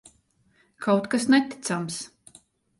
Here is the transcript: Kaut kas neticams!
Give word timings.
Kaut 0.85 1.05
kas 1.11 1.29
neticams! 1.35 2.03